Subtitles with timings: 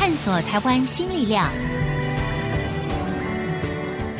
[0.00, 1.52] 探索台湾新力量，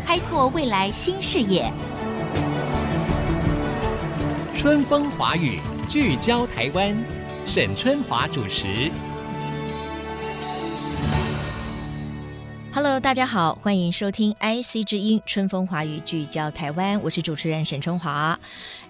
[0.04, 1.72] 开拓未来新视野。
[4.54, 5.58] 春风华语，
[5.88, 6.94] 聚焦台湾，
[7.46, 8.90] 沈春华主持。
[12.74, 18.38] Hello，大家好，欢迎收听 IC 之音春风华语聚焦台湾，我是主持人沈春华。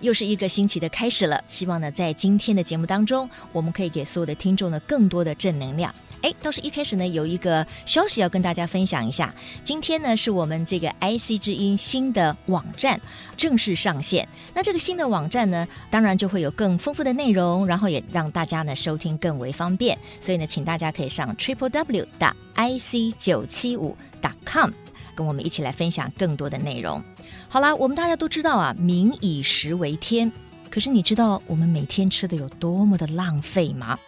[0.00, 5.94] 又是一个星期的开始了，希望呢，在今天的节目当中，我们可以给所有的听众呢更多的正能量。
[6.22, 9.34] 哎，倒是一开始呢，有一个消息要跟大家分享一下。
[9.64, 13.00] 今天呢，是我们这个 IC 之音新的网站
[13.36, 14.28] 正式上线。
[14.54, 19.98] 那这个新的网站呢，当然就会有更丰富的内容，然后也让大家呢收听更为方便。
[20.20, 23.96] 所以呢，请大家可以上 triple w 打 ic 九七五
[24.44, 24.70] com，
[25.14, 27.02] 跟我们一起来分享更多的内容。
[27.48, 30.30] 好啦，我们大家都知道啊，民以食为天。
[30.68, 33.98] 可是你知道我们每天吃的有多么的浪费吗？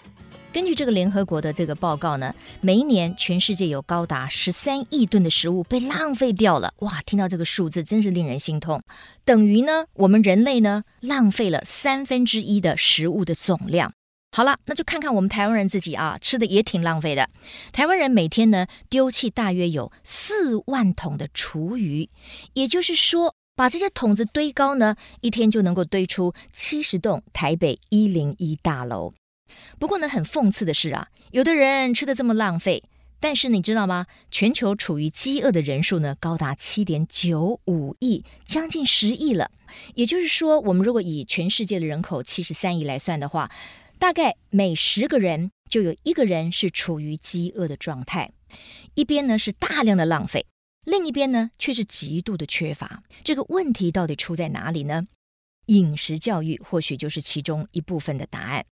[0.53, 6.75] 根据这个联合国的这个报告呢，每一年全世界有高达十三亿吨的食物被浪费掉了。
[6.81, 8.83] 哇，听到这个数字真是令人心痛。
[9.25, 13.95] 等于呢，我们人类呢浪费了三分之一的食物的总量。
[14.37, 17.31] 好了，那就看看我们台湾人自己啊，吃的也挺浪费的。
[17.73, 22.11] 台湾人每天呢丢弃大约有四万桶的厨余，
[22.53, 29.15] 也就是说，把这些桶子堆高呢，一天就能够堆出七十栋台北一零一大楼。
[29.79, 32.85] 不过呢，很讽刺的是啊，有的人吃的这么浪费，
[33.19, 34.07] 但是你知道吗？
[34.31, 39.51] 全球处于饥饿的人数呢，高达七点九五亿，将近十亿了。
[39.95, 43.51] 也就是说，我们如果以全世界的人口七十三亿来算的话，
[43.99, 48.31] 大概每十个人就有一个人是处于饥饿的状态。
[48.95, 50.47] 一边呢是大量的浪费，
[50.85, 53.03] 另一边呢却是极度的缺乏。
[53.25, 55.07] 这个问题到底出在哪里呢？
[55.67, 58.67] 饮食教育或许就是其中一部分的答案。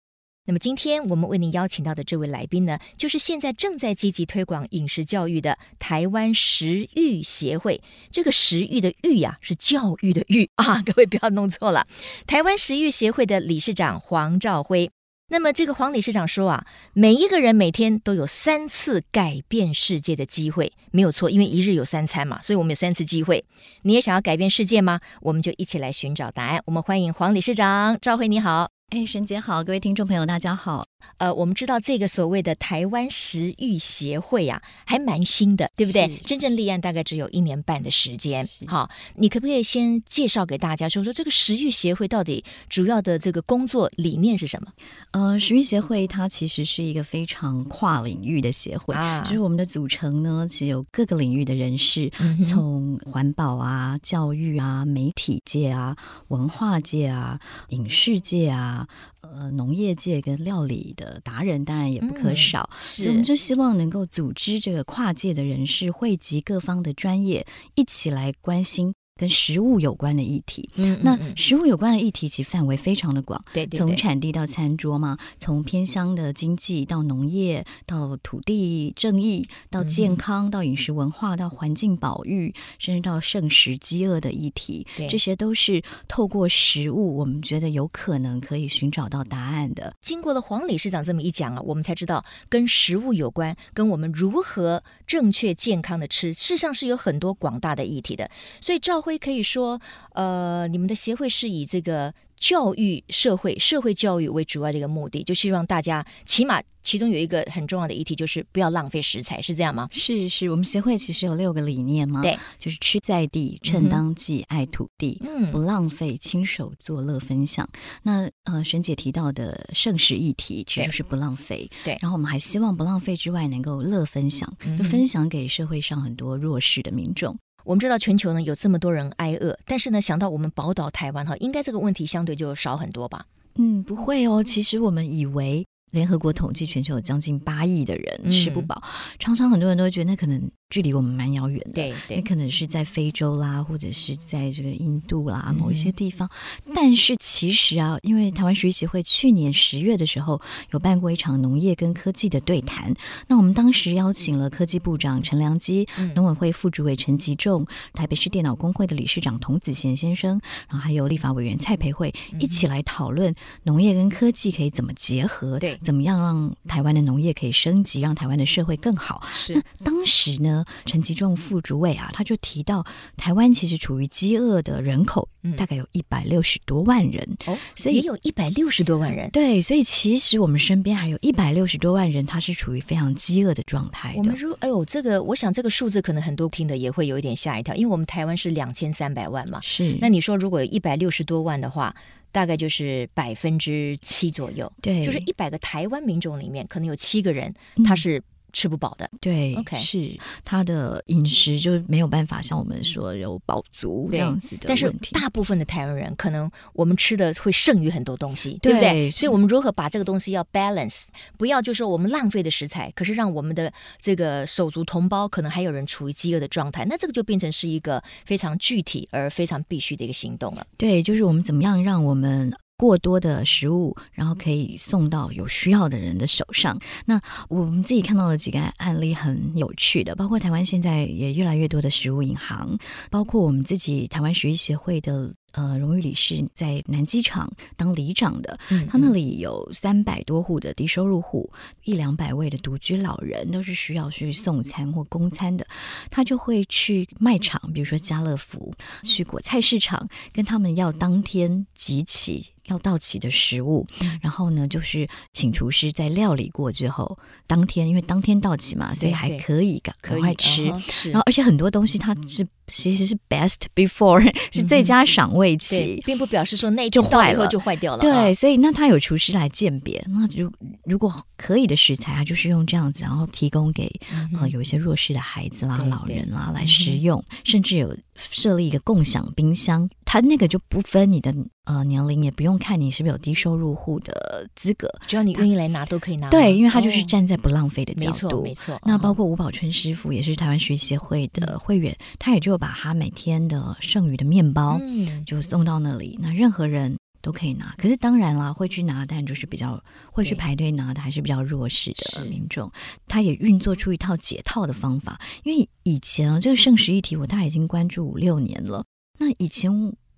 [0.47, 7.83] 那么今天我们为您邀请到的这位来宾呢，就是现在正在积极推广饮食教育的台湾食育协会。
[8.13, 11.87] 这个食育的育呀，是教育的育啊， 各位不要弄错了。
[12.27, 14.91] 台湾食育协会的理事长黄兆辉。
[15.29, 23.45] 那么这个黄理事长说啊，每一个人每天都有三次改变世界的机会，没有错，因为一日有三餐嘛，所以我们有三次机会。
[23.83, 25.01] 你也想要改变世界吗？
[25.23, 26.63] 我们就一起来寻找答案。
[26.67, 28.76] 我们欢迎黄理事长，兆辉你好。
[28.91, 30.87] 哎，沈姐好，各位听众朋友，大家好。
[31.19, 36.17] 呃，我们知道这个所谓的台湾食育协会啊，还蛮新的，对不对？
[36.25, 38.49] 真正立案大概只有一年半的时间。
[38.67, 44.73] 好，你可不可以先介绍给大家，说说这个食育协会到底主要的这个工作理念是什么？
[45.11, 55.97] 呃，食育协会它其实是一个非常跨领域的协会啊，就是我们的组成呢，其实有各个领域的人士，嗯、从环保啊、教育啊、媒体界啊、
[56.29, 57.39] 文化界啊、
[57.71, 58.76] 影视界啊。
[59.21, 68.93] 呃，农业界跟料理的达人当然也不可少，嗯、所以我们就希望能够组织这个跨界的人士，汇集各方的专业，一起来关心。
[69.17, 70.69] 跟食物有关的议题，
[71.03, 89.95] 那食物有关的议题其实范围非常的广，对，对，对，从产地到餐桌嘛，从偏乡的经济到农业，到土地正义，到健康，嗯、到饮食文化，到环境保育，甚至到剩食饥饿的议题，对，这些都是透过食物，我们觉得有可能可以寻找到答案的。
[90.03, 98.31] 经过了黄理事长这么一讲啊，我们才知道跟食物有关，跟我们如何正确健康的吃，事实上是有很多广大的议题的。
[98.61, 99.81] 所以兆徽可以说，
[100.15, 109.89] 呃，你们的协会是以这个教育社会、社会教育为主要的一个目的，就希望大家起码其中有一个很重要的议题，就是不要浪费食材，是这样吗？
[109.93, 117.67] 是是，我们协会其实有六个理念嘛，对，就是吃在地、趁当季、嗯、爱土地、嗯，不浪费、亲手做乐分享。
[118.03, 121.97] 那呃，沈姐提到的剩食议题，其实就是不浪费，对。
[122.03, 127.39] 然后我们还希望不浪费之外，能够乐分享，就分享给社会上很多弱势的民众。
[127.67, 133.27] 我们知道全球呢有这么多人挨饿，但是呢想到我们宝岛台湾哈，应该这个问题相对就少很多吧？
[133.57, 134.43] 嗯，不会哦。
[134.43, 140.41] 其实我们以为联合国统计全球有将近八亿的人吃不饱，嗯，常常很多人都会觉得那可能。
[140.69, 146.29] 距离我们蛮遥远的，对，对，你可能是在非洲啦，或者是在这个印度啦某一些地方。
[146.65, 150.41] 嗯、但是其实啊，因为台湾学习协会去年十月的时候
[150.73, 152.93] 有办过一场农业跟科技的对谈，
[153.29, 169.25] 那我们当时邀请了科技部长陈良基、嗯、农委会副主委陈吉仲、台北市电脑工会的理事长童子贤先生，然后还有立法委员蔡培慧、嗯、一起来讨论农业跟科技可以怎么结合，对，怎么样让台湾的农业可以升级，让台湾的社会更好。
[169.33, 169.55] 是。
[169.55, 172.85] 那当时呢，陈吉仲副主委啊，他就提到，
[173.17, 179.31] 台湾其实处于饥饿的人口大概有一百六十多万人，哦，所以也有一百六十多万人。
[179.31, 184.19] 对，所以其实我们身边还有一百六十多万人，他是处于非常饥饿的状态的。
[184.19, 189.61] 我们说，哎呦，这个我想这个数字可能很多听的也会有一点吓一跳，因为我们台湾是两千三百万嘛。
[189.63, 191.95] 是，那你说如果有一百六十多万的话，
[192.33, 197.55] 大概就是百分之七左右，对，就是一百个台湾民众里面，可能有七个人
[197.85, 199.05] 他是吃不饱的。
[199.13, 204.69] 嗯、对，OK，是他的饮食就没有办法像我们说有饱足这样子的问题。
[204.69, 209.11] 但是大部分的台湾人，可能我们吃的会剩余很多东西，对，对不对？
[209.11, 211.07] 所以我们如何把这个东西要 balance，
[211.37, 220.67] 不要就是说我们浪费的食材，可是让我们的这个手足同胞可能还有人处于饥饿的状态，那这个就变成是一个非常具体而非常必须的一个行动了。
[220.77, 222.53] 对，就是我们怎么样让我们。
[222.77, 226.79] 过多的食物，然后可以送到有需要的人的手上。
[227.07, 232.79] 那我们自己看到了几个案例，很有趣的，包括台湾现在也越来越多的食物银行，
[233.11, 235.35] 包括我们自己台湾食育协会的。
[235.53, 241.51] 呃，荣誉理事在南机场当里长的，嗯、他那里有三百多户的低收入户，
[241.85, 245.67] 一两百位的独居老人，都是需要去送餐或供餐的。
[246.11, 253.87] 他就会去卖场，比如说家乐福，去果菜市场，跟他们要当天即期要到期的食物，
[254.21, 260.65] 然后呢，就是请厨师在料理过之后，当天因为当天到期嘛，所以还可以赶赶快吃。
[260.65, 262.47] 然后，而且很多东西它是。
[262.73, 264.21] 其实是 best before，
[264.53, 268.01] 是最佳赏味期，嗯，并不表示说那就坏了就坏掉了。
[268.01, 270.53] 对，啊、所以那他有厨师来鉴别，那如
[270.83, 279.89] 如果可以的食材，他就是用这样子，然后提供给、嗯呃、有一些弱势的孩子啦、老人啦来食用，嗯、甚至有设立一个共享冰箱，
[280.21, 281.33] 他那个就不分你的
[281.65, 286.29] 呃年龄，也不用看你是不是有低收入户的资格，只要你愿意来拿都可以拿。
[286.31, 288.81] 对，因为他就是站在不浪费的角度，哦、没错没错。
[288.85, 292.57] 那包括吴宝春师傅也是台湾食育协会的会员，嗯、他也就。
[292.57, 294.81] 把他每天的剩余的面包，
[295.27, 297.75] 就送到那里，那任何人都可以拿。
[297.77, 299.79] 可是当然啦，会去拿，但就是比较
[300.11, 302.73] 会去排队拿的，还是比较弱势的民众。
[303.07, 308.83] 他也运作出一套解套的方法，因为以前啊，这个剩食议题我大概已经关注五六年了。
[309.19, 309.71] 那以前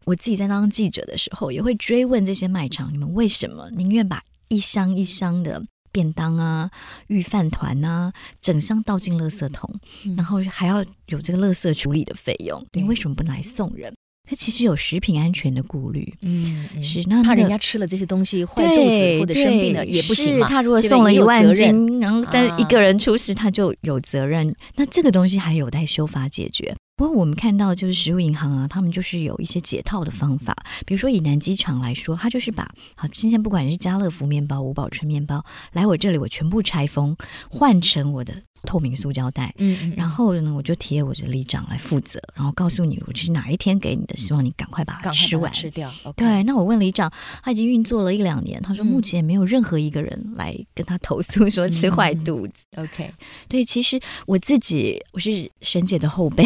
[0.08, 5.62] 我自己在当记者的时候，也会追问这些卖场，你们为什么宁愿把一箱一箱的。
[5.90, 6.70] 便当啊，
[7.08, 8.12] 御饭团啊，
[8.42, 9.68] 整箱倒进垃圾桶，
[10.04, 13.92] 嗯、然后还要有这个垃圾处理的费用，你为什么不来送人？
[14.28, 20.46] 他其实有食品安全的顾虑，嗯，嗯是那怕人家吃了这些东西坏肚子或者生病了也不行嘛。
[20.46, 24.48] 他如果送了一万斤，然后但一个人出事，他就有责任。
[24.48, 26.76] 啊、那这个东西还有待修法解决。
[26.98, 30.52] 不过我们看到，就是食物银行啊，他们就是有一些解套的方法。
[30.84, 37.16] 比如说以南机场来说，他就是把好今天不管是家乐福面包、五宝春面包来我这里，我全部拆封，
[37.48, 38.34] 换成我的
[38.64, 39.54] 透明塑胶袋。
[39.58, 45.88] 嗯，嗯，然后呢，我就贴我的里长来负责，然后告诉你我是哪一天给你的，希望你赶快把它吃完吃掉。
[46.02, 47.12] Okay、对，那我问里长，
[47.44, 52.54] 他已经运作了一两年，他说目前没有任何一个人来跟他投诉说吃坏肚子。
[52.72, 53.08] 嗯、OK，
[53.48, 56.44] 对，其实我自己我是沈姐的后辈。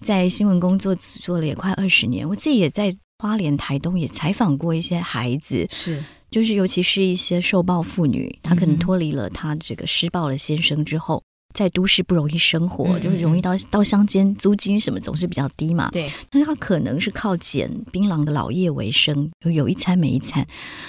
[0.00, 11.22] 在新闻工作做了也快二十年，我自己也在花莲、台东也采访过一些孩子，是，就是尤其是一些受暴妇女，她可能脱离了她这个施暴的先生之后。
[11.54, 15.88] 在都市不容易生活，嗯、就是容易到到乡间，租金什么总是比较低嘛。
[15.90, 20.46] 对，那他可能是靠捡槟榔的老叶为生，有有一餐没一餐。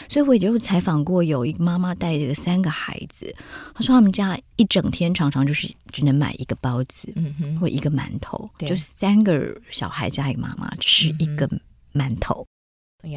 [0.09, 3.33] 所以我也就采访过有一个妈妈带着三个孩子，
[3.73, 11.49] 她说他们家一整天常常就是只能买一个包子，嗯哼，或一个馒头，对就三个小孩加一个妈妈吃一个
[11.93, 12.45] 馒头。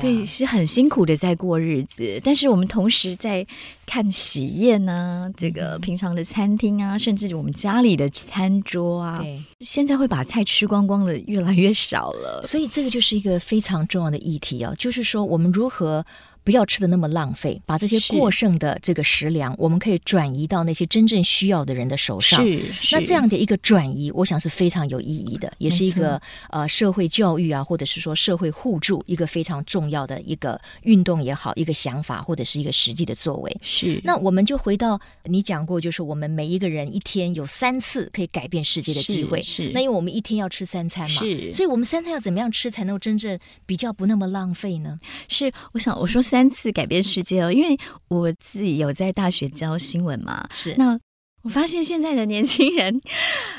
[0.01, 3.45] 对，是很辛苦的在过日子，但是我们同时在
[3.85, 16.05] 看喜宴啊，这个平常的餐厅啊，甚至我们家里的餐桌啊，对，现在会把菜吃光光的越来越少了，所以这个就是一个非常重要的议题啊，就是说我们如何。
[16.45, 22.45] 不要吃的那么浪费，把这些过剩的这个食粮，我们可以转移到那些真正需要的人的手上。
[22.45, 26.21] 是，是那这样的一个转移，我想是非常有意义的，也是一个
[26.51, 33.57] 呃社会教育啊，或者是说社会互助一个非常重要的一个运动也好，一个想法或者是一个实际的作为。
[33.63, 34.01] 是。
[34.03, 39.41] 那我们就回到你讲过，就是我们每一个人一天有三次可以改变世界的机会。
[39.45, 39.67] 是。
[39.67, 41.53] 是那因为我们一天要吃三餐嘛，是。
[41.53, 44.99] 所以我们三餐要怎么样吃才能够真正比较不那么浪费呢？
[45.29, 45.53] 是。
[45.75, 46.21] 我想我说。
[46.33, 50.75] 三次改变世界哦，因为我自己有在大学教新闻嘛，是。
[50.79, 50.99] 那
[51.43, 53.01] 我发现现在的年轻人，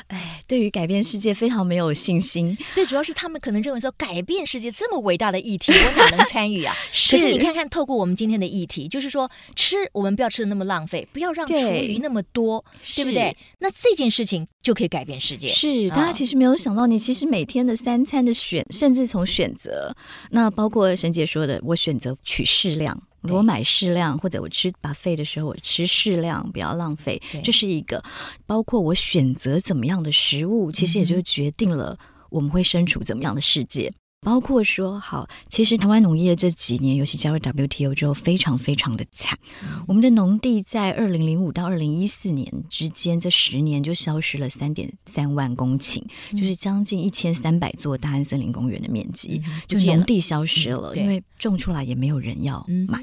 [0.06, 2.56] 哎，对于改变世界非常没有信心。
[2.72, 6.74] 最主要是他们可能认为说，改变世界这么伟大的议题，我哪能参与啊？
[6.92, 7.16] 是。
[7.16, 12.64] 可是你看看，透过我们今天的议题，就是说吃，我们不要吃的那么浪费，不要让厨余那么多，
[12.96, 13.36] 对，对不对？
[13.58, 15.52] 那这件事情就可以改变世界。
[15.52, 19.94] 是，大家其实没有想到，你其实每天的三餐的选，甚至从选择，
[20.30, 23.02] 那包括沈姐说的，我选择取适量。
[23.28, 27.20] 我买适量，或者我吃 buffet 的时候，我吃适量，不要浪费。
[27.42, 28.02] 这是一个，
[28.46, 31.98] 包括我选择怎么样的食物，其实也就决定了
[32.30, 33.92] 我们会身处怎么样的世界。
[34.24, 39.38] 包括说，好，其实台湾农业这几年，尤其加入 WTO 之后，非常非常的惨。
[39.86, 46.02] 我们的农地在二零零五到二零一四年之间，这十年就消失了三点三万公顷，
[46.32, 52.98] 就是将近一千三百座大安森林公园的面积，就农地消失了，因为种出来也没有人要买。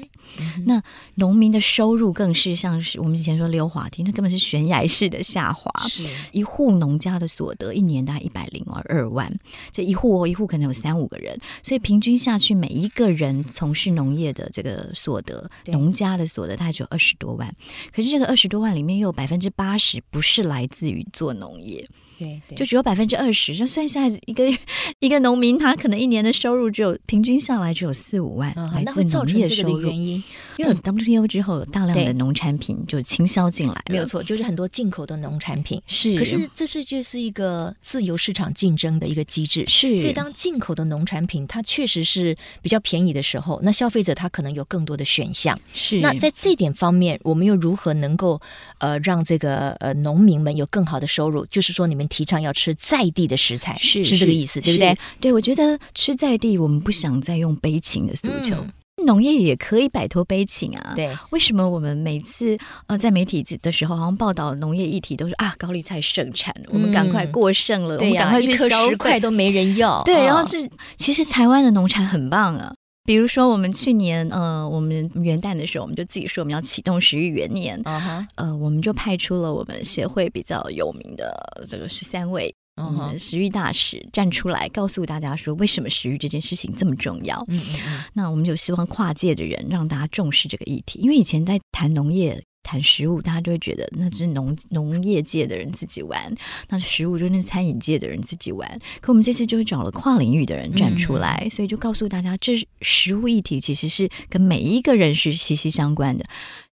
[0.66, 0.82] 那
[1.14, 5.70] 农民的收入更是像是我们以前说溜滑梯，那根本是悬崖式的下滑。
[5.88, 6.04] 是。
[6.32, 9.32] 一户农家的所得一年大概一百零二万，
[9.70, 17.54] 这一户哦，一户可能有三五个人，所以平均下去，每一个人从事农业的这个所得，农家的所得大概只有二十多万。
[17.94, 21.86] 可是这个二十多万里面，又有百分之八十不是来自于做农业。
[22.22, 24.44] 对，对，就只有百分之二十，就算下来一个
[25.00, 29.80] 一个农民，他可能一年的收入只有平均下来只有四五万，来自农业收入。
[29.82, 30.22] 原因，
[30.58, 35.82] 因为 WTO 之后有大量的农产品就倾销进来了，没有错，就是很多进口的农产品。
[35.86, 39.64] 是，可是这是就是一个自由市场竞争的一个机制。
[39.66, 45.58] 是，所以当进口的农产品它确实是比较便宜的时候，那消费者他可能有更多的选项。
[45.72, 48.40] 是，那在这点方面，我们又如何能够
[48.78, 51.44] 呃让这个呃农民们有更好的收入？
[51.46, 52.02] 就是说你们。
[52.12, 54.94] 提倡要吃在地的食材，是是这个意思，对不对？
[55.18, 60.92] 对，我觉得吃在地，我们不想再用悲情的诉求，嗯、农业也可以摆脱悲情啊。
[60.94, 70.02] 对，为什么我们每次呃在媒体的时候，好像报道农业议题都是啊高丽菜盛产，嗯、我们赶快过剩了，对呀、啊，一颗十块都没人要。
[70.04, 70.58] 对，然后这
[70.98, 72.74] 其实台湾的农产很棒啊。
[73.04, 78.26] 比如说，我们去年呃，我们元旦的时候，我们就自己说我们要启动食育元年，uh huh.
[78.36, 87.44] 呃，我们就派出了我们协会比较有名的这个十三位嗯食欲大使站出来，告诉大家说为什么食欲这件事情这么重要。
[87.48, 88.04] 嗯嗯嗯。
[88.12, 92.42] 那我们就希望跨界的人让大家重视这个议题，因为以前在谈农业。
[92.62, 96.34] 谈食物，大家就会觉得那是农农业界的人自己玩，
[96.68, 98.80] 那食物就是那餐饮界的人自己玩。
[99.00, 106.24] 可我们这次就是找了跨领域的人站出来，嗯、所以就告诉大家，这食物议题其实是跟每一个人是息息相关的。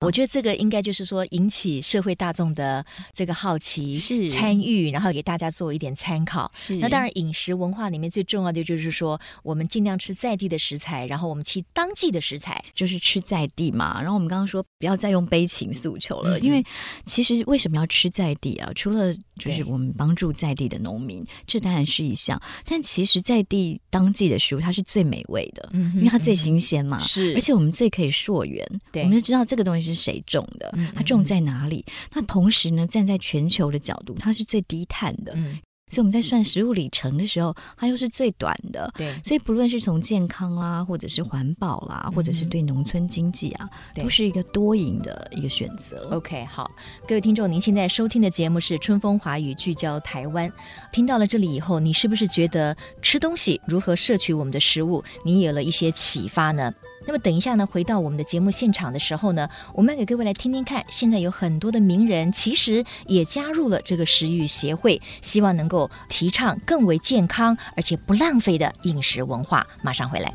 [0.03, 6.51] 我觉得这个应该就是说引起社会大众的这个好奇、是参与，然后给大家做一点参考。
[6.55, 13.99] 是那当然，饮食文化里面最重要的就是说，我们尽量吃在地的食材，然后我们吃当季的食材，就是吃在地嘛。
[14.01, 16.63] 然后我们刚刚说不要再用悲情诉求了，因为
[17.05, 18.69] 其实为什么要吃在地啊？
[18.75, 22.39] 除了就是我们帮助在地的农民，这当然是一项。
[22.65, 26.99] 但其实在地当季的食物，它是最美味的，因为它最新鲜嘛。
[26.99, 29.92] 是，而且我们最可以溯源，对我们就知道这个东西是。
[29.93, 30.73] 是谁种的？
[30.95, 31.85] 它种在哪里？
[32.13, 35.33] 那同时呢，站在全球的角度，它是最低碳的。
[35.35, 35.59] 嗯，
[35.89, 38.91] 所以我们在算食物里程的时候，它又是最短的。
[38.97, 46.09] 对，所以不论是从健康啦，或者是环保啦，或者是对农村经济啊，都是一个多赢的一个选择。
[46.11, 46.69] OK，好，
[47.07, 50.51] 各位听众，您现在收听的节目是《春风华语》，聚焦台湾。
[50.91, 56.73] 听到了这里以后，你是不是觉得吃东西如何摄取我们的食物，你有了一些启发呢？
[57.05, 69.67] 那么等一下呢，回到我们的节目现场的时候呢，我们给各位来听听看，现在有很多的名人其实也加入了这个食育协会，希望能够提倡更为健康而且不浪费的饮食文化。
[69.81, 70.33] 马上回来。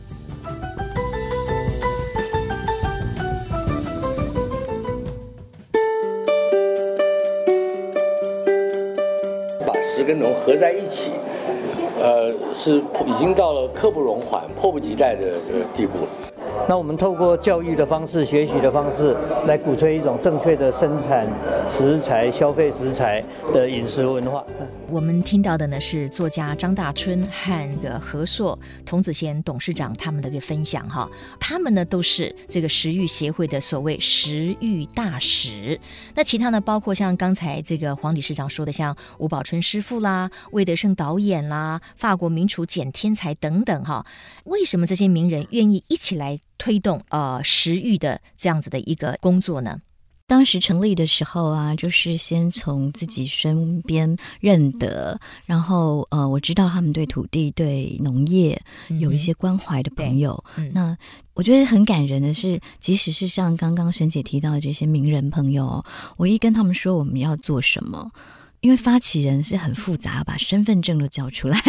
[9.66, 11.10] 把食跟农合在一起，
[11.98, 16.08] 呃，是已经到了刻不容缓、迫不及待的呃地步了。
[16.66, 21.26] 那我们透过教育的方式、学习的方式，来鼓吹一种正确的生产
[21.68, 23.22] 食材、消费食材
[23.52, 24.44] 的饮食文化。
[24.88, 35.78] 我们听到的呢是作家张大春和的何硕、童子贤董事长他们的一个分享哈，他们呢都是这个食育协会的所谓食育大使。
[36.14, 44.04] 那其他呢，包括像刚才这个黄理事长说的，像吴宝春师傅啦、魏德胜导演啦、法国名厨简天才等等哈，
[44.44, 49.80] 为什么这些名人愿意一起来推动呃食欲的这样子的一个工作呢？
[50.26, 58.60] 当时成立的时候啊，就是先从自己身边认得，然后呃，我知道他们对土地、对农业
[59.00, 60.44] 有一些关怀的朋友。
[60.58, 60.94] 嗯、那
[61.32, 65.82] 我觉得很感人的是，即使是像刚刚沈姐提到的这些名人朋友，
[66.18, 68.10] 我一跟他们说我们要做什么。
[68.60, 71.60] 因为发起人是很复杂，把身份证都交出来，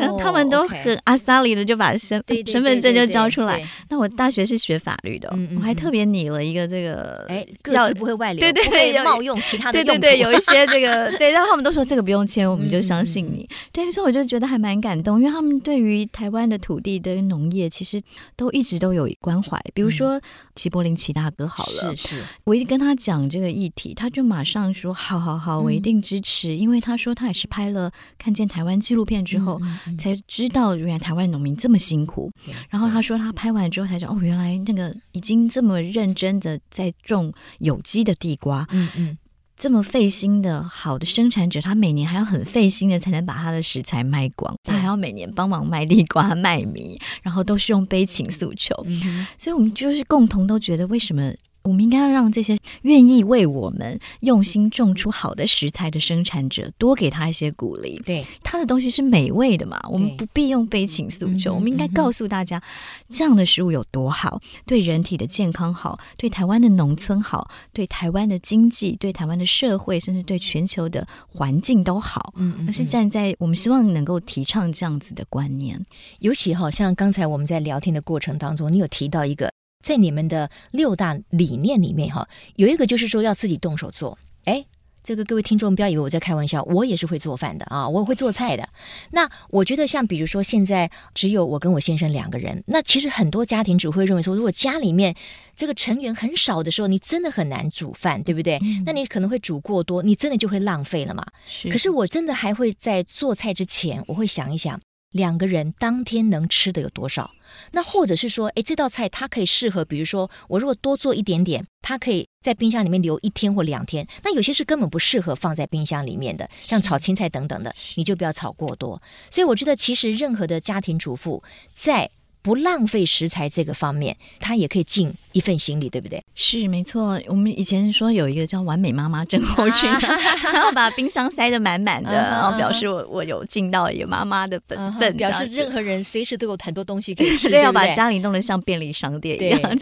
[0.00, 3.64] 然后、哦、他们都很阿萨里的就把身身份证就交出来。
[3.88, 13.48] 那我大学是学法律的，我还特别拟了一个这个，哎，个资不会外流，对对对，冒用其他的对对对，有一些这个 对，然后他们都说这个不用签，我们就相信你。
[13.70, 18.02] 对，所以我就觉得还蛮感动，因为他们对于台湾的土地跟农业其实
[18.34, 19.56] 都一直都有关怀。
[19.72, 20.20] 比如说
[20.56, 26.15] 齐柏林齐大哥，好了，是是，我一跟他讲这个议题，他就马上说好好好，我一定知。
[26.16, 32.30] 支持，因为他说他也是拍了看见台湾纪录片之后，嗯嗯、才知道原来台湾农民这么辛苦。
[32.48, 39.18] 嗯、然后他说他拍完之后才知道，哦，原来那个已经这么认真的在种有机的地瓜，嗯嗯，
[39.56, 48.74] 这么费心的好的生产者，他每年还要很费心的才能把他的食材卖光，他还要每年帮忙卖地瓜、卖米，然后都是用悲情诉求。
[48.86, 51.32] 嗯、所以我们就是共同都觉得为什么。
[51.66, 58.00] 我们应该要让这些愿意为我们用心种出好的食材的生产者多给他一些鼓励。
[58.06, 61.52] 对，他的东西是美味的嘛，我们不必用悲情诉求。
[61.52, 62.62] 我们应该告诉大家，
[63.08, 72.32] 这样的食物有多好，对人体的健康好，对台湾的农村好，对台湾的经济、对台湾的社会，甚至对全球的环境都好。
[72.36, 75.80] 嗯，而是站在我们希望能够提倡这样子的观念。
[76.20, 79.50] 尤其好像刚才我们在聊天的过程当中，你有提到一个。
[79.86, 84.18] 在你们的六大理念里面，哈，有一个就是说要自己动手做。
[84.42, 84.66] 哎，
[85.04, 88.68] 这个各位听众不要以为我在开玩笑，我也是会做饭的啊，我会做菜的。
[89.12, 95.14] 那我觉得像比如说现在只有我跟我先生两个人，那其实很多家庭只会认为说，如果家里面
[95.54, 98.58] 这个成员很少的时候，你真的很难煮饭，对不对？
[98.64, 101.24] 嗯、那你可能会煮过多，你真的就会浪费了嘛。
[101.46, 101.70] 是。
[101.70, 104.80] 可是我真的还会在做菜之前，我会想一想。
[105.16, 107.32] 两个人当天能吃的有多少？
[107.72, 114.06] 那或者是说，诶，这道菜它可以适合，比如说我如果多做一点点，它可以在冰箱里面留一天或两天。
[114.22, 119.02] 那有些是根本不适合放在冰箱里面的，像炒青菜等等的，你就不要炒过多。
[119.30, 121.42] 所以我觉得，其实任何的家庭主妇
[121.74, 122.10] 在。
[122.42, 126.22] 不浪费食材这个方面，他也可以尽一份行李，对不对？
[126.34, 127.20] 是没错。
[127.28, 129.90] 我们以前说有一个叫“完美妈妈症候群”，
[130.52, 139.76] 然后把冰箱塞得满满的，然后表示我我有尽到一个妈妈的本分，表示任何人随时都有很多东西可以吃， 对，要把家里弄得像便利商店一样。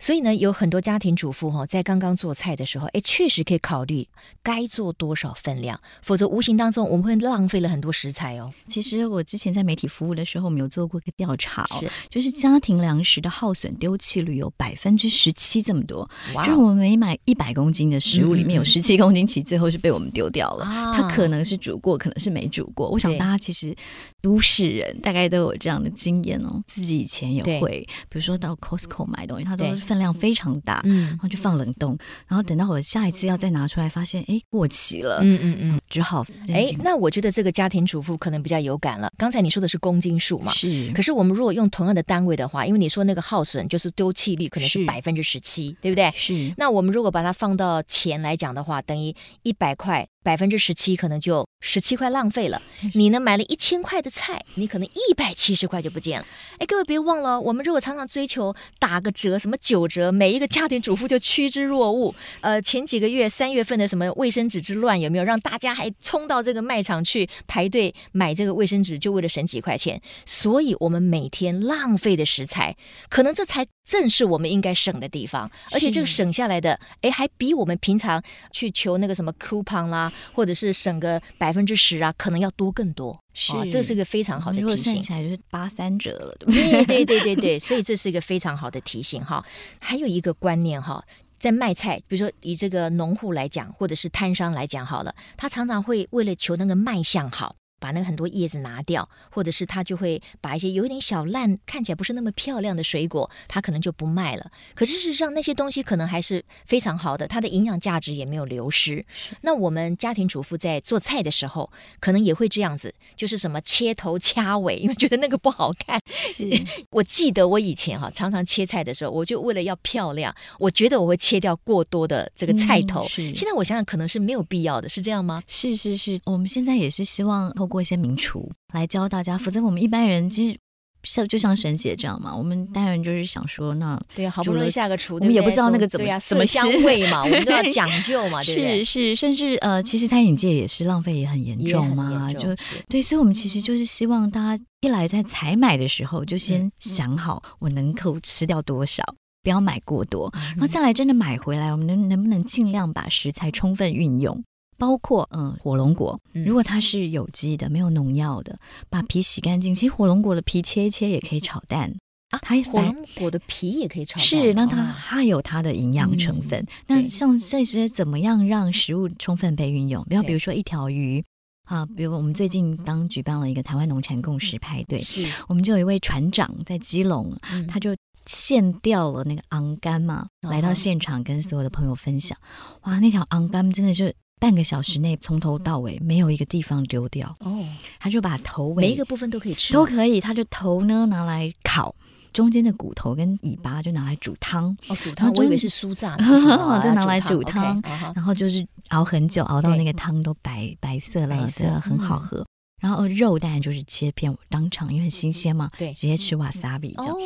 [0.00, 4.06] 所以呢，有很多家庭主妇哈，在刚刚做菜的时候，哎，确实可以考虑
[4.42, 8.50] 该做多少分量，否则无形当中我们会浪费了很多食材哦。
[8.66, 11.88] 其实我之前在媒体服务的时候，我们有做过一个调查，是。
[12.10, 16.08] 就是家庭粮食的耗损丢弃率有百分之十七这么多。
[16.44, 20.64] 就是我们每买一百公斤的食物里面有十七公斤，其实最后是被我们丢掉了。
[20.66, 22.88] 嗯、它可能是煮过，可能是没煮过。
[22.88, 23.74] 我想大家其实
[24.22, 39.10] 都市人大概都有这样的经验哦，自己以前也会，比如说到 Costco 买东西，它都是分量非常大，嗯，然后就放冷冻，然后等到我下一次要再拿出来，发现哎过期了，嗯嗯嗯，只好哎，那我觉得这个家庭主妇可能比较有感了。
[39.18, 46.10] 刚才你说的是公斤数嘛，是，可是我们如果用同样的单位的话，因为你说那个耗损就是丢弃率可能是百分之十七，对不对？
[46.12, 46.54] 是。
[46.56, 50.08] 那我们如果把它放到钱来讲的话，等于一百块。
[50.26, 52.60] 百分之十七可能就十七块浪费了。
[52.94, 56.26] 你呢，买了一千块的菜，你可能一百七十块就不见了。
[56.58, 62.12] 哎，各位别忘了，我们如果常常追求打个折，什么九折，每一个家庭主妇就趋之若鹜。
[62.40, 70.02] 呃，前几个月三月份的什么卫生纸之乱有没有让大家还冲到这个卖场去排队买这个卫生纸，就为了省几块钱？
[70.24, 72.76] 所以，我们每天浪费的食材，
[73.08, 75.48] 可能这才正是我们应该省的地方。
[75.70, 80.12] 而且，这个省下来的，哎，还比我们平常去求那个什么 coupon 啦。
[80.32, 84.66] 或者是省个百分之十啊，可能要多更多，是、哦，这是一个非常好的提醒。
[84.66, 86.84] 如果算起来就是八三折了，对不对？
[86.84, 89.44] 对对对对，所以这是一个非常好的提醒哈。
[89.80, 91.04] 还有一个观念哈，
[91.38, 97.56] 在卖菜，比如说以这个农户来讲，或者是摊商来讲好了，他常常会为了求那个卖相好。
[97.78, 104.50] 把那个很多叶子拿掉，或者是他就会把一些有一点小烂、看起来不是那么漂亮的水果，他可能就不卖了。
[104.74, 109.04] 可是事实上，那些东西可能还是非常好的，它的营养价值也没有流失。
[109.42, 116.00] 那我们家庭主妇在做菜的时候，可能也会这样子，就是什么切头掐尾，因为觉得那个不好看。
[116.32, 116.48] 是
[116.90, 123.04] 我记得我以前哈常常切菜的时候，我就为了要漂亮，我觉得我会切掉过多的这个菜头。
[123.18, 125.42] 嗯、现在我想想，可能是没有必要的，是这样吗？
[125.46, 127.52] 是是是，我们现在也是希望。
[127.66, 130.58] 过一些名厨来教大家，否则我们一般人其实
[131.02, 138.82] 像就像沈姐这样嘛，我们当然就是想说，那对，好不容易下个厨，我们也不知道那个怎么对怎么香味嘛，我们都要 讲究嘛，对不对？
[138.82, 142.48] 是是，甚至呃，其实餐饮界也是浪费也很严重嘛，就
[142.88, 149.04] 对，所以我们其实就是希望大家一来在采买的时候就先想好我能够吃掉多少，
[149.44, 154.42] 不要买过多，然后再来真的买回来，我们能能不能尽量把食材充分运用。
[154.78, 158.58] 包括嗯，火龙果，如果它是有机的，没有农药的，
[158.90, 159.74] 把皮洗干净。
[159.74, 161.90] 其实火龙果的皮切一切也可以炒蛋
[162.30, 164.24] 啊，它火龙果的皮也可以炒蛋。
[164.24, 166.60] 是，那它它有它的营养成分。
[166.60, 170.04] 嗯、那像这些怎么样让食物充分被运用？
[170.04, 171.24] 比方比如说一条鱼
[171.64, 182.36] 啊，比如我们最近刚举办了一个台湾农产共识派对，是，我们就有一位船长在基隆，嗯、他就现钓了那个昂柑嘛，嗯、来到现场跟所有的朋友分享。
[182.82, 184.12] 哇，那条昂柑真的就。
[184.38, 187.34] 半个小时内从头到尾没有一个地方丢掉。
[187.40, 187.64] 哦，
[187.98, 190.20] 他就把头尾每一个部分都可以吃，都可以。
[190.20, 191.94] 他就头呢拿来烤，
[192.32, 194.76] 中间的骨头跟尾巴就拿来煮汤。
[194.88, 195.32] 哦，煮汤。
[195.34, 196.24] 我以为是酥炸的，
[196.82, 197.82] 就拿来煮汤，
[198.14, 202.46] 然后就是熬很久，熬到那个汤都白白色了，色很好喝。
[202.80, 207.16] 然后肉当然就是切片当场，因为很新鲜嘛，对，直接吃瓦萨比这样。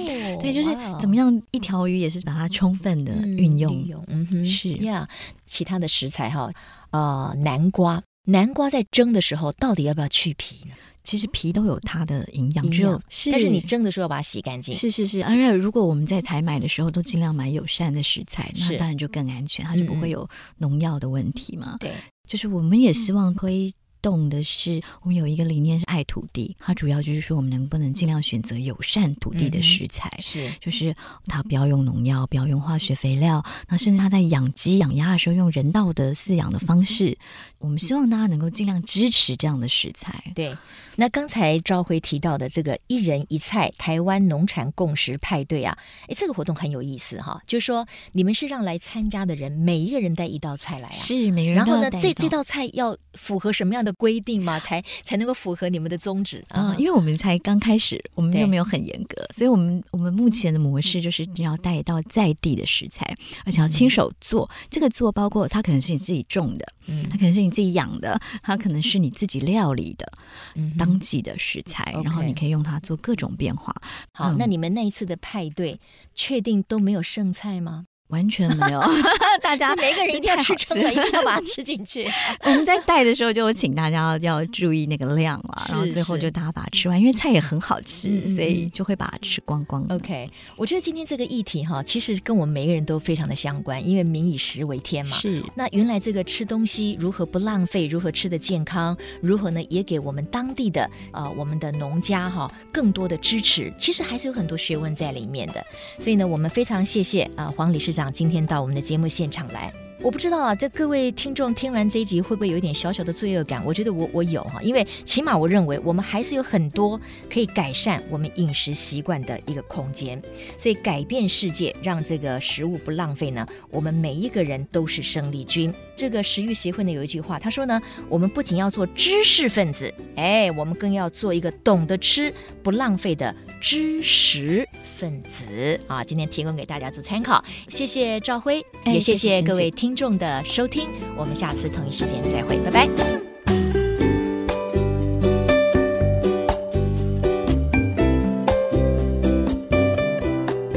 [0.40, 5.08] 对，就是怎么样，一条鱼也是把它充分的运用，嗯哼，是呀。
[5.46, 6.52] 其他的食材哈。
[6.90, 10.74] 呃，南瓜，南瓜在蒸的时候到底要不要去皮呢？
[11.02, 14.74] 其实皮都有它的营养，营养是，但是你蒸的时候要把它洗干净。
[14.74, 21.76] 是是是，而且如果我们在采买的时候都尽量买友善的食材，那当然就更安全，它就不会有农药的问题嘛。
[21.80, 21.90] 对，
[22.28, 23.72] 就是我们也希望推。
[24.02, 30.94] 动的是，我们有一个理念是爱土地，它主要就是说我们能不能尽量选择友善土地的食材，嗯、是，就是
[31.26, 37.16] 它不要用农药，不要用化学肥料，那甚至它在养鸡养鸭的时候用人道的饲养的方式，
[37.58, 40.32] 我们希望大家能够尽量支持这样的食材。
[40.34, 40.56] 对，
[40.96, 45.76] 那刚才昭辉提到的这个一人一菜台湾农产共识派对啊，
[46.08, 54.59] 哎，这个活动很有意思哈，就是说你们是让来参加的人每一个人带一道菜来啊，是每个人，然后呢，这这道菜要符合什么样的规定嘛？
[54.61, 56.74] 才才能够符合你们的宗旨啊？
[56.79, 64.48] 因为我们才刚开始，我们又没有很严格，所以我们我们目前的模式就是你要带到在地的食材，而且要亲手做。
[64.68, 70.12] 这个做包括它可能是你自己种的，嗯，它可能是你自己养的，它可能是你自己料理的，
[70.55, 73.74] 嗯当季的食材，然后你可以用它做各种变化。
[74.12, 75.79] 好，那你们那一次的派对，
[76.14, 77.87] 确定都没有剩菜吗？
[78.11, 78.81] 完全没有，
[79.42, 82.07] 大家每个人一定要吃撑的，一定要把它吃进去。
[82.44, 89.85] 我们在带的时候就请大家要注意那个量了，然后最后就大家把它吃完，因为菜也很好吃，所以就会把它吃光光。
[89.90, 95.16] OK，我觉得今天这个议题哈，其实跟我们每个人都非常的相关，因为民以食为天嘛。
[95.16, 95.42] 是。
[95.55, 99.62] 那原来这个吃东西如何不浪费，如何吃的健康，如何呢？
[99.70, 103.73] 也给我们当地的呃我们的农家哈更多的支持。
[103.79, 105.64] 其实还是有很多学问在里面的。
[105.99, 107.99] 所以呢，我们非常谢谢啊黄理事长。
[108.08, 109.72] 今天到我们的节目现场来。
[110.02, 113.62] 我不知道啊，这各位听众听完这一集会不会有一点小小的罪恶感？
[113.66, 116.98] 我觉得我我有哈，因为起码我认为我们还是有很多
[117.30, 120.18] 可以改善我们饮食习惯的一个空间。
[120.56, 125.70] 所以改变世界，让这个食物不浪费呢，我们每一个人都是生力军。
[125.94, 132.32] 这个食欲协会呢有一句话，他说呢，我们不仅要做知识分子，哎，我们更要做一个懂得吃
[132.62, 134.66] 不浪费的知识
[135.00, 136.02] 分子啊。
[136.02, 139.90] 今天提供给大家做参考，谢谢赵辉，也谢谢各位听。
[139.90, 140.86] 听众的收听，
[141.16, 142.88] 我们下次同一时间再会，拜拜。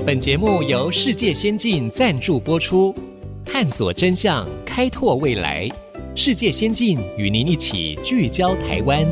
[0.04, 2.92] 本节目由世界先进赞助播出，
[3.46, 5.70] 探索真相，开拓未来。
[6.16, 9.06] 世界先进与您一起聚焦台湾。